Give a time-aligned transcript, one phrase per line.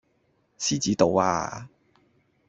[0.57, 1.69] 獅子度呀